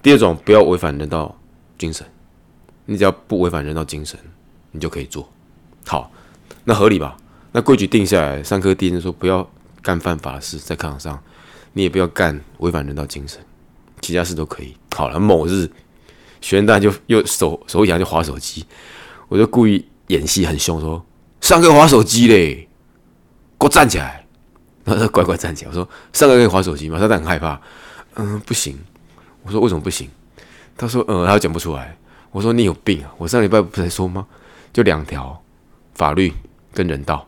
[0.04, 1.34] 第二种，不要违反人道
[1.78, 2.06] 精神，
[2.84, 4.20] 你只要不违反人道精神，
[4.70, 5.26] 你就可以做。
[5.86, 6.12] 好，
[6.62, 7.16] 那合理吧？
[7.52, 9.48] 那规矩定下来，上课第一天说不要
[9.80, 11.18] 干犯法的事，在课堂上，
[11.72, 13.40] 你也不要干违反人道精神，
[14.02, 14.76] 其他事都可以。
[14.94, 15.66] 好了，某日，
[16.42, 18.66] 学生蛋就又手手一扬就划手机。
[19.28, 21.02] 我就故意演戏很凶，说
[21.40, 22.68] 上课划手机嘞，
[23.58, 24.26] 给我站起来。
[24.84, 25.70] 然后他乖乖站起来。
[25.70, 26.98] 我说上课可以划手机吗？
[26.98, 27.58] 他很害怕。
[28.16, 28.78] 嗯，不行。
[29.44, 30.08] 我说为什么不行？
[30.76, 31.96] 他说呃，他讲不出来。
[32.32, 33.14] 我说你有病啊！
[33.16, 34.26] 我上礼拜不是说吗？
[34.72, 35.40] 就两条，
[35.94, 36.32] 法律
[36.72, 37.24] 跟人道。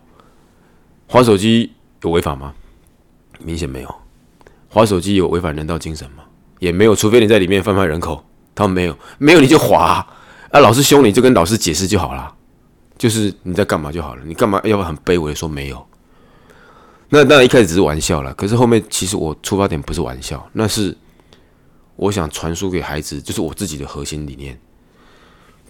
[1.06, 2.52] 划手机有违法吗？
[3.38, 3.94] 明显没有。
[4.68, 6.24] 划手机有违反人道精神吗？
[6.58, 8.24] 也没有，除非你在里面贩卖人口。
[8.54, 10.04] 他说没有，没有你就划。
[10.50, 12.34] 啊，老师凶你就跟老师解释就好了，
[12.98, 15.86] 就是你在干嘛就好了，你干嘛要不很卑微说没有？
[17.10, 20.96] 那当然一开始只是玩笑了，可是后面其实我出发点不是玩笑，那是
[21.96, 24.58] 我想传输给孩子，就是我自己的核心理念，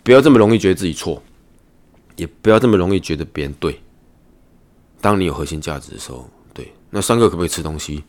[0.03, 1.23] 不要这么容易觉得自己错，
[2.17, 3.81] 也不要这么容易觉得别人对。
[5.01, 8.03] 当你有核心价值的时候，对，那三个可不可以吃东西？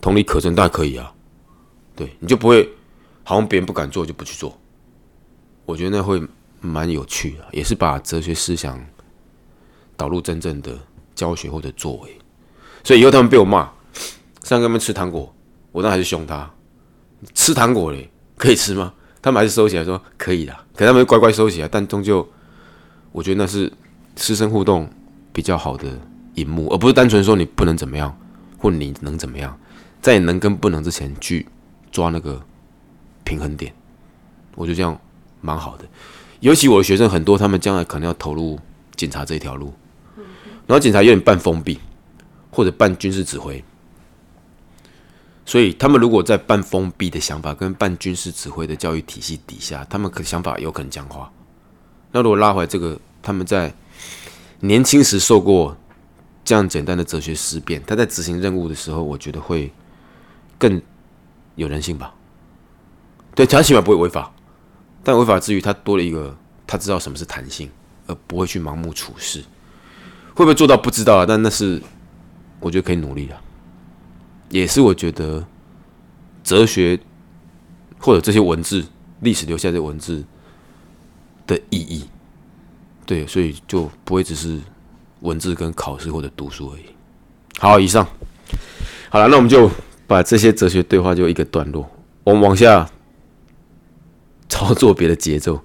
[0.00, 1.12] 同理可证，当然可以啊。
[1.96, 2.68] 对，你就不会
[3.22, 4.58] 好像别人不敢做就不去做。
[5.64, 6.22] 我觉得那会
[6.60, 8.84] 蛮有趣的，也是把哲学思想
[9.96, 10.78] 导入真正的
[11.14, 12.18] 教学或者作为。
[12.82, 13.72] 所以以后他们被我骂，
[14.42, 15.34] 上课们吃糖果，
[15.72, 16.53] 我那还是凶他，
[17.34, 18.92] 吃糖果嘞，可以吃吗？
[19.22, 21.68] 他们还是收起来说可以的，可他们乖乖收起来。
[21.68, 22.26] 但终究，
[23.12, 23.72] 我觉得那是
[24.16, 24.88] 师生互动
[25.32, 25.88] 比较好的
[26.34, 28.16] 一幕，而不是单纯说你不能怎么样，
[28.58, 29.58] 或你能怎么样，
[30.00, 31.46] 在你能跟不能之前去
[31.90, 32.40] 抓那个
[33.24, 33.72] 平衡点。
[34.54, 34.98] 我就这样。
[35.46, 35.84] 蛮好的，
[36.40, 38.58] 尤其我的学生很多，他们将来可能要投入
[38.96, 39.74] 警察这条路，
[40.66, 41.78] 然后警察有点半封闭，
[42.50, 43.62] 或者半军事指挥，
[45.46, 51.30] 所以他们如果在半封闭的想法跟半军事指挥的教育体系底下，他们可想法有可能僵化。
[52.12, 53.74] 那如果拉回来这个，他们在
[54.60, 55.76] 年轻时受过
[56.44, 59.70] 这样简单的哲学思辨，他在执行任务的时候，我觉得会
[60.58, 60.80] 更
[61.56, 62.14] 有人性吧。
[63.34, 64.32] 对，他起码不会违法。
[65.02, 66.34] 但违法之余，他多了一个，
[66.66, 67.68] 他知道什么是弹性，
[68.06, 69.44] 而不会去盲目处事。
[70.34, 71.26] 会不会做到不知道啊？
[71.26, 71.82] 但那是
[72.60, 73.36] 我觉得可以努力的，
[74.54, 75.44] 也是我觉得
[76.44, 76.96] 哲学
[77.98, 78.84] 或者这些文字、
[79.20, 80.24] 历史留下的文字
[81.44, 82.04] 的意义。
[83.04, 84.60] 对，所以就不会只是
[85.22, 86.84] 文字跟考试或者读书而已。
[87.58, 88.06] 好，以上
[89.10, 89.68] 好了，那我们就
[90.06, 91.90] 把这些哲学对话就一个段落，
[92.22, 92.88] 我们往下。
[94.46, 95.60] 操作别的节奏，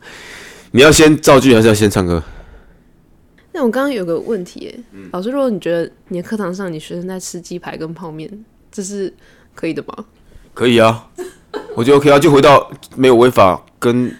[0.71, 2.23] 你要先造句还是要先唱歌？
[3.51, 8.27] 那我刚刚有个问题，老师，如果你觉得你的课堂上你学生在吃鸡排跟泡面，
[8.71, 9.13] 这是
[9.55, 10.05] 可以的吗？
[10.53, 11.07] 可以啊，
[11.75, 14.15] 我就 OK 啊，就回到没有违法跟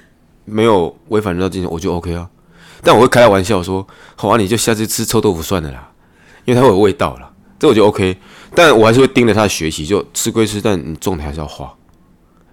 [0.45, 2.29] 没有违反人道精神，我就 OK 啊。
[2.81, 3.85] 但我会开玩笑说，
[4.15, 5.91] 好啊，你就下次吃臭豆腐算了啦，
[6.45, 8.17] 因为它会有味道了，这我就 OK。
[8.55, 11.73] 但我还是会盯着他的学习，就吃归吃，但你重点还是要画。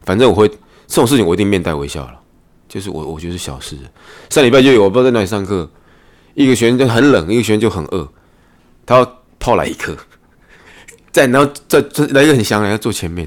[0.03, 0.51] 反正我会。
[0.89, 2.15] 这种事情我一定面带微笑了，
[2.69, 3.77] 就是我我觉得是小事。
[4.31, 5.69] 上礼拜就有我不知道在哪里上课，
[6.35, 8.09] 一个学生就很冷，一个学生就很饿，
[8.87, 9.97] 他要泡来一颗，
[11.17, 13.27] 在然后再再来一个很香，要坐前面，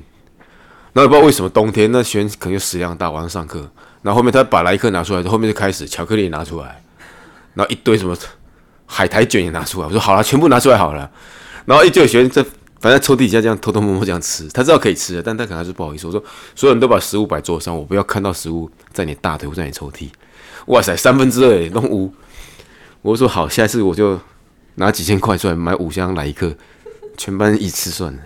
[0.94, 3.60] 然后也不知道为什么冬天那学生可能就食量大，晚上上课，
[4.04, 6.84] 然后后面他把来一颗拿出来，后面就开始巧克力拿出来，
[7.56, 8.16] 然后一堆什么
[8.86, 11.10] 海苔卷也拿出来，我说好了，全部拿出来好了，
[11.66, 12.46] 然后一堆学生在。
[12.82, 16.08] 反正抽屉底下这样偷偷摸摸这样吃，他知道可以吃的，但他可能还是不好意思。
[16.08, 16.24] 我说，
[16.56, 20.08] 所有人都把食物摆桌上，我不要看到食物在你大腿或在你抽屉。
[20.68, 22.14] 哇塞，三分之二弄五。
[23.02, 24.18] 我说好，下次我就
[24.76, 26.56] 拿几千块出来买五箱来一克，
[27.20, 28.20] 全班一次算了。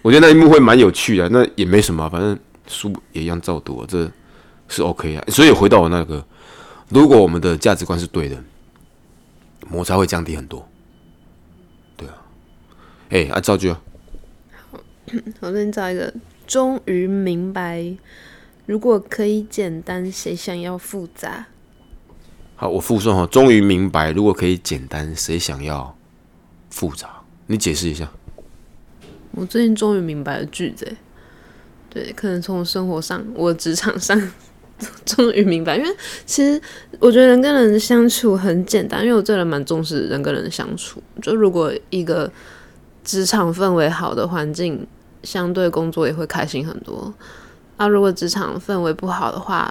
[0.00, 4.08] 我觉得那一幕会蛮有趣的，那也没什么，反正书也一样照读，这
[4.68, 5.24] 是 OK 啊。
[5.26, 6.24] 所以回到我那个，
[6.88, 8.40] 如果我们的价值观是对的，
[9.68, 10.66] 摩擦会降低很多。
[11.96, 12.14] 对啊，
[13.10, 13.80] 哎，啊，造句啊。
[15.40, 16.14] 我给你造一个，
[16.46, 17.96] 终于明白，
[18.66, 21.46] 如果可以简单，谁想要复杂？
[22.54, 25.96] 好，我复述哈，终于明白，如果可以简单，谁想要
[26.70, 27.22] 复杂？
[27.46, 28.08] 你解释一下。
[29.32, 30.86] 我最近终于明白了句子，
[31.90, 34.20] 对，可能从生活上，我职场上
[35.04, 35.88] 终于明白，因为
[36.26, 36.60] 其实
[36.98, 42.30] 我觉得人跟人相处很简单，因为我这人蛮重视人跟人相处，就如果一个
[43.04, 44.86] 职场氛围好的环境。
[45.24, 47.12] 相对工作也会开心很多。
[47.76, 49.68] 那如果职场氛围不好的话，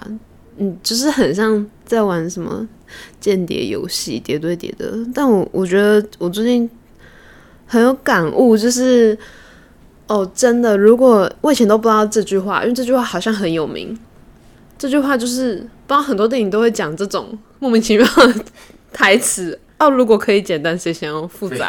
[0.58, 2.68] 嗯，就是很像在玩什么
[3.18, 4.94] 间谍游戏，叠对叠的。
[5.14, 6.68] 但我我觉得我最近
[7.66, 9.18] 很有感悟，就是
[10.08, 13.96] 哦，真的，如果我以前都不知道这句话，因为这句话好像很有名。
[14.76, 18.34] 这句话就是不知道很多电影都会讲这种莫名其妙的
[18.92, 19.58] 台词。
[19.78, 21.66] 哦，如果可以简单，谁想要复杂？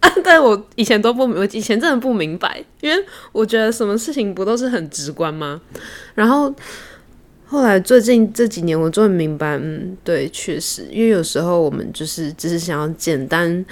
[0.00, 5.60] 啊 但我以前都不明，我以前真的不明白，因为我觉得什么事情不都是很直观吗？
[6.14, 6.54] 然后
[7.46, 13.64] 后来最近这几年，我终于明白，嗯，对，确实，因为有时候我们就是只是想要简单、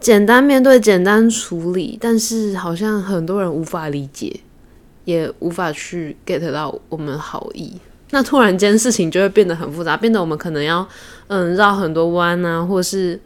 [0.00, 4.40] 简单面对、简单处理，但是好像很多人无法理解，
[5.04, 7.78] 也无法去 get 到我们好意。
[8.10, 10.88] 那突然间事情就会变得很复杂，变得我们可能要
[11.28, 13.20] 嗯绕很多弯啊，或是。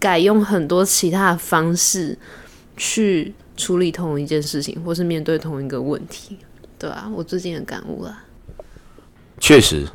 [0.00, 2.16] 改用很多其他的方式
[2.76, 6.38] 去处理同一件事情，或是面对同一个问题，
[6.78, 8.16] 对啊，我最近的感悟了。
[9.40, 9.88] 确实，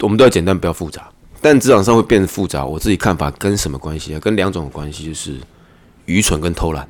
[0.00, 1.12] 我们都要简单，不要复杂。
[1.40, 4.20] 但职场上会变得复杂，我自己看法跟什么关系啊？
[4.20, 5.36] 跟两种关系，就是
[6.06, 6.88] 愚蠢跟偷懒。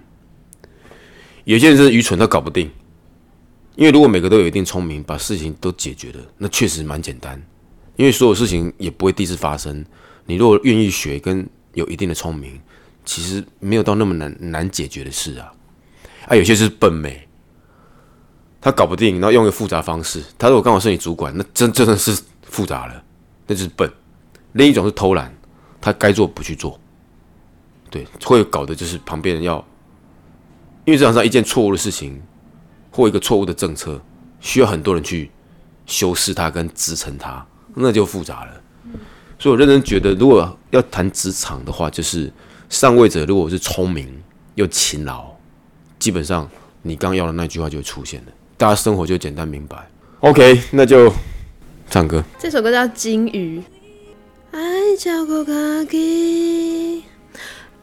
[1.44, 2.70] 有些人是愚蠢，他搞不定。
[3.76, 7.40] 因为如果每个都有一定聪明，把事情都解决了，那确实蛮简单。
[7.96, 9.84] 因为所有事情也不会第一次发生。
[10.26, 12.60] 你如果愿意学跟有一定的聪明，
[13.04, 15.52] 其实没有到那么难难解决的事啊。
[16.26, 17.26] 啊，有些是笨美，
[18.60, 20.22] 他搞不定，然后用个复杂方式。
[20.36, 23.02] 他如果刚好是你主管，那真真的是复杂了，
[23.46, 23.90] 那就是笨。
[24.58, 25.32] 另一种是偷懒，
[25.80, 26.78] 他该做不去做，
[27.88, 29.64] 对，会搞的就是旁边人要，
[30.84, 32.20] 因为职场上一件错误的事情
[32.90, 34.02] 或一个错误的政策，
[34.40, 35.30] 需要很多人去
[35.86, 38.60] 修饰它跟支撑它，那就复杂了。
[39.38, 42.32] 所以，我认真觉得，如果要谈职场的话，就是
[42.68, 44.12] 上位者如果是聪明
[44.56, 45.26] 又勤劳，
[46.00, 46.50] 基本上
[46.82, 49.88] 你刚要的那句话就会出现了，大家生活就简单明白。
[50.18, 51.12] OK，那就
[51.88, 52.24] 唱歌。
[52.40, 53.60] 这首歌叫《金鱼》。
[54.50, 57.04] 爱照顾家己，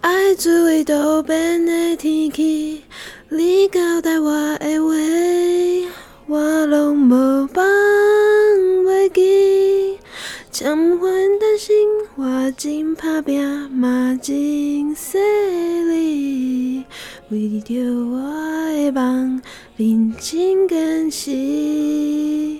[0.01, 2.81] 爱注意周边的天气，
[3.29, 4.93] 你交代我的话，
[6.27, 7.63] 我拢无放
[8.83, 9.99] 袂记。
[10.51, 11.75] 千烦担心，
[12.15, 16.83] 我真打拼，嘛真犀利。
[17.29, 18.17] 为着我
[18.71, 19.41] 的梦，
[19.77, 22.59] 认真坚持。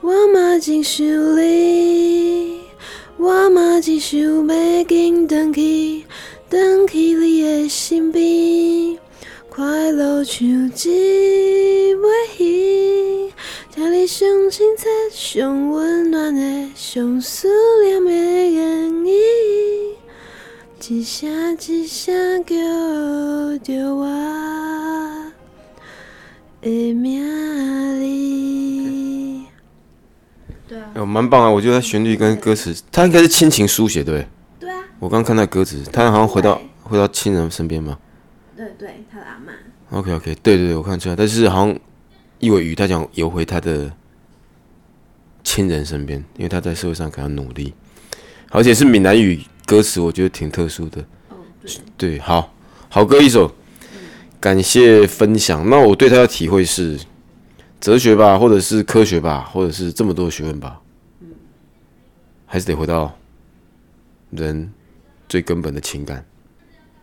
[0.00, 1.04] 我嘛真想
[1.36, 2.07] 你，
[3.20, 6.06] 我嘛只想要紧回去，
[6.46, 8.96] 回去你的身边，
[9.48, 13.32] 快乐像一尾鱼。
[13.74, 17.48] 听你上清澈、上温暖的、上思
[17.84, 19.10] 念的言语，
[20.88, 22.54] 一声一声叫
[23.64, 24.06] 着我
[26.62, 28.67] 的名字。
[30.68, 31.50] 对啊，哦，蛮棒啊！
[31.50, 34.26] 我觉得他旋律跟歌词，他应该是亲情书写，对
[34.60, 34.84] 对啊。
[34.98, 37.98] 我刚看那歌词，他好像回到回到亲人身边嘛。
[38.56, 39.52] 对对，他的阿妈。
[39.98, 41.78] OK OK，对对对，我看出来，但是好像。
[42.40, 43.90] 一尾鱼，他想游回他的
[45.42, 47.74] 亲人身边，因为他在社会上可能努力，
[48.50, 51.00] 而且是闽南语歌词，我觉得挺特殊的。
[51.30, 52.54] 哦，对，对，好
[52.88, 53.52] 好歌一首，
[54.38, 55.68] 感谢分享。
[55.68, 56.96] 那我对他的体会是
[57.80, 60.80] 哲学吧，或者是科学吧，或者是这么多学问吧，
[62.46, 63.16] 还是得回到
[64.30, 64.72] 人
[65.28, 66.24] 最根本的情感，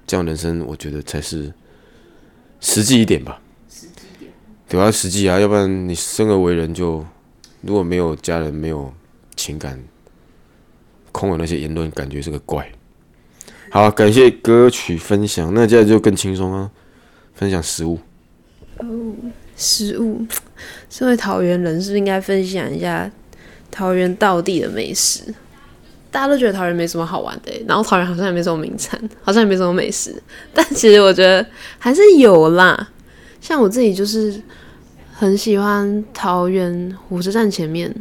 [0.05, 1.53] 这样人生我觉得才是
[2.59, 3.41] 实际一点吧。
[3.69, 4.31] 实际点
[4.67, 7.05] 对啊，实际啊，要不然你生而为人，就
[7.61, 8.93] 如果没有家人，没有
[9.35, 9.81] 情感，
[11.11, 12.69] 空有那些言论，感觉是个怪。
[13.71, 16.71] 好，感谢歌曲分享，那接下来就更轻松啊，
[17.33, 17.99] 分享食物。
[18.79, 18.85] 哦，
[19.55, 20.25] 食物，
[20.89, 23.09] 身为桃园人，是不是应该分享一下
[23.71, 25.33] 桃园道地的美食？
[26.11, 30.15] 大家都觉得桃园没什么好玩的，然后桃园好像也没什么名产，好像也没什么美食，
[30.53, 31.45] 但其实我觉得
[31.77, 32.89] 还是有啦。
[33.41, 34.41] 像我自己就是
[35.13, 37.93] 很喜欢桃园火车站前面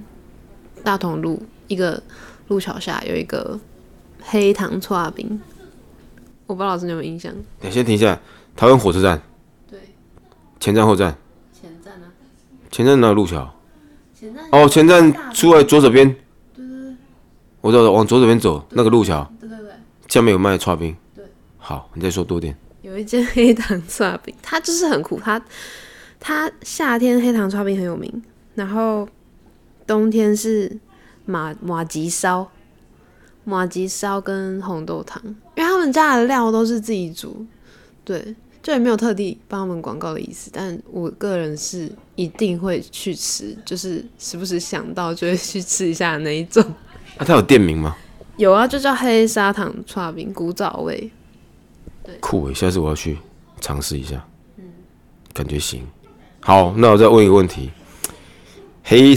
[0.83, 2.01] 大同路一个
[2.47, 3.59] 路桥下有一个
[4.23, 5.41] 黑糖搓冰，
[6.47, 7.35] 我不知道老师有没有印象？
[7.63, 8.21] 你先停下，
[8.55, 9.21] 桃园火车站。
[9.69, 9.81] 对。
[10.61, 11.17] 前站后站。
[12.75, 13.55] 前站哪有路桥？
[14.13, 14.45] 前站。
[14.51, 16.13] 哦，前站出来左手边。
[16.53, 16.97] 对对对。
[17.61, 19.33] 我走往左手边走，那个路桥。
[19.39, 19.71] 对对对。
[20.09, 20.97] 下面有卖搓冰。
[21.15, 21.25] 对。
[21.57, 22.57] 好，你再说多点。
[22.83, 25.21] 有一间黑糖刷饼，它就是很苦。
[25.23, 25.41] 它
[26.19, 28.25] 它夏天黑糖刷饼很有名，
[28.57, 29.09] 然后
[29.87, 30.77] 冬天是
[31.27, 32.51] 马马吉烧、
[33.45, 35.23] 马吉烧跟红豆汤，
[35.55, 37.47] 因为他们家的料都是自己煮。
[38.05, 38.35] 对，
[38.65, 46.65] 就也没有特地帮他们广告的意思，但我个人是一定会去吃，就是时不时想到就会去吃一下的那一种。
[47.19, 47.95] 啊，它有店名吗？
[48.39, 51.11] 有啊，就叫黑砂糖串饼，古早味。
[52.21, 53.19] 酷诶，下次我要去
[53.61, 54.27] 尝试一下。
[54.57, 54.65] 嗯，
[55.35, 55.87] 感觉行。
[56.41, 57.71] 好，那我再问一个问题：
[58.83, 59.15] 黑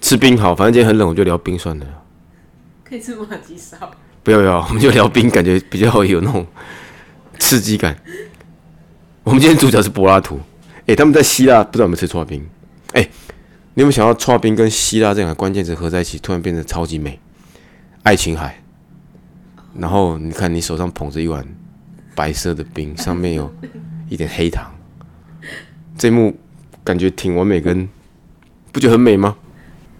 [0.00, 1.86] 吃冰好，反正今天很冷，我就聊冰算了。
[2.84, 3.76] 可以吃马吉烧。
[4.24, 6.44] 不要不要，我们就聊冰，感觉比较有那种
[7.38, 7.96] 刺激感。
[9.28, 10.40] 我们今天主角是柏拉图，
[10.86, 12.42] 哎，他们在希腊不知道有没有吃搓冰？
[12.94, 13.02] 哎，
[13.74, 17.20] 你有没有想到搓冰跟希腊这两个关键词合在一起，突然变得超级美？
[18.04, 18.62] 爱琴海，
[19.74, 21.46] 然后你看你手上捧着一碗
[22.14, 23.52] 白色的冰，上面有
[24.08, 24.74] 一点黑糖，
[25.98, 26.34] 这幕
[26.82, 27.86] 感觉挺完美，跟
[28.72, 29.36] 不觉得很美吗？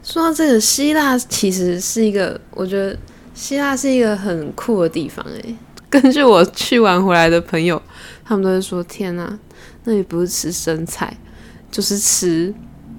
[0.03, 2.99] 说到这个，希腊其实是一个，我觉得
[3.35, 5.55] 希腊是一个很酷的地方，哎。
[5.91, 7.80] 根据我去玩回来的朋友，
[8.24, 9.39] 他们都会说：“天哪，
[9.84, 11.16] 那里不是吃生菜，
[11.70, 12.53] 就是吃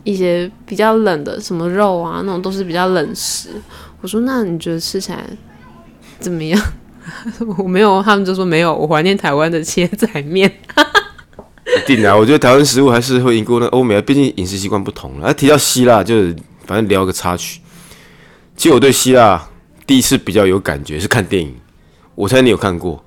[0.04, 3.50] 一些比较冷的，什么肉啊，那种都是比较冷食。”
[4.02, 5.24] 我说：“那你觉得吃起来
[6.20, 6.60] 怎么样？”
[7.58, 8.76] 我没有，他们就说没有。
[8.76, 10.52] 我怀念台湾的切仔面。
[11.66, 12.16] 一定啊！
[12.16, 15.32] 我觉得台湾食物还是会赢过那欧美，毕竟饮食习惯不同了。
[15.34, 16.36] 提到希腊，就是
[16.66, 17.62] 反正聊个插曲。
[18.56, 19.48] 其实我对希腊
[19.86, 21.56] 第一次比较有感觉是看电影。
[22.20, 23.02] 我猜你有看过，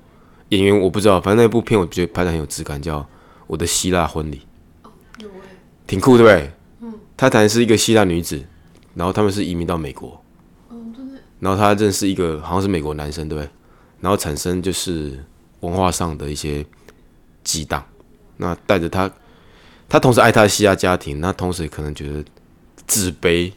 [0.49, 2.99] 演员我不知道，反正那部片我觉得拍的很有质感，叫
[3.45, 4.41] 《我的希腊婚礼》，
[5.85, 6.51] 挺酷，对不对？
[6.81, 8.43] 嗯，他谈的是一个希腊女子，
[8.95, 10.19] 然后他们是移民到美国，
[11.39, 13.47] 然后他认识一个好像是美国男生，对不对？
[14.01, 15.23] 然后产生就是
[15.59, 16.65] 文化上的一些
[17.43, 17.85] 激荡，
[18.37, 19.07] 那带着他，
[19.87, 22.25] 他同时爱他的希腊家庭，那同时也可能觉得
[22.87, 23.53] 自卑、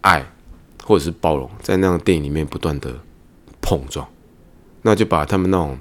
[0.00, 0.26] 爱
[0.84, 2.92] 或者是包容，在那样的电影里面不断的。
[3.70, 4.04] 碰撞，
[4.82, 5.78] 那就把他们那种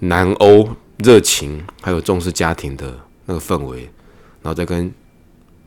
[0.00, 2.92] 南欧热情还有重视家庭的
[3.24, 3.82] 那个氛围，
[4.42, 4.92] 然后再跟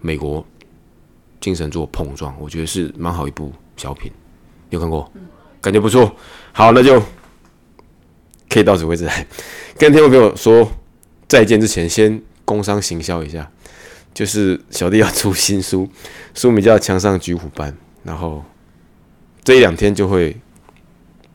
[0.01, 0.45] 美国
[1.39, 4.11] 精神做碰撞，我觉得是蛮好一部小品。
[4.71, 5.09] 有看过？
[5.61, 6.13] 感觉不错。
[6.51, 7.01] 好，那就
[8.49, 9.09] 可以到此为止。
[9.77, 10.69] 跟听众朋友说
[11.29, 13.49] 再见之前，先工商行销一下，
[14.13, 15.87] 就是小弟要出新书，
[16.33, 17.71] 书名叫《墙上举虎斑》，
[18.03, 18.43] 然后
[19.45, 20.35] 这一两天就会。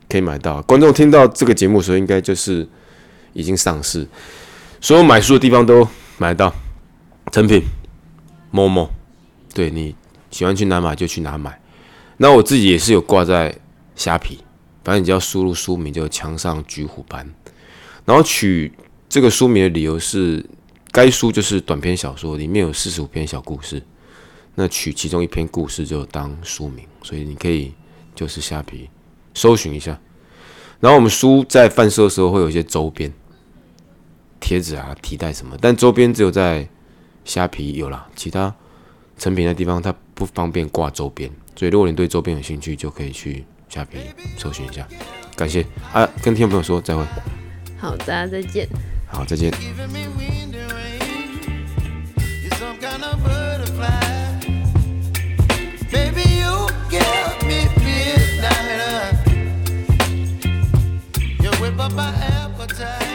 [0.09, 2.67] 可以买到，观众听到这个节目的时候，应该就是
[3.33, 4.07] 已经上市，
[4.79, 5.87] 所有买书的地方都
[6.17, 6.53] 买到。
[7.29, 7.61] 成品，
[8.51, 8.89] 某某，
[9.53, 9.93] 对你
[10.31, 11.59] 喜欢去哪买就去哪买。
[12.15, 13.53] 那我自己也是有挂在
[13.97, 14.39] 虾皮，
[14.81, 17.29] 反正你只要输入书名就墙上举虎斑。
[18.05, 18.71] 然后取
[19.09, 20.43] 这个书名的理由是，
[20.93, 23.83] 该书就是短篇小说，里面有四十五篇小故事，
[24.55, 27.73] 那取其中一篇故事就当书名，所以你可以
[28.15, 28.89] 就是虾皮。
[29.37, 29.97] 搜寻一下。
[30.79, 33.13] 然后我们书在贩售的时候会有一些周边
[34.39, 36.67] 贴纸啊、提袋什么，但周边只有在
[37.23, 38.53] 虾皮有啦，其他
[39.17, 43.99] 成品的地方它不方便挂周边，所以如果你对周边有兴趣，就可以去虾皮
[44.37, 44.87] 搜寻一下。
[45.35, 47.03] 感谢啊，跟听众朋友说再会。
[47.77, 48.67] 好的，再见。
[49.07, 49.51] 好，再见。
[55.89, 58.16] Baby, you give me fear.
[61.79, 63.06] up my appetite.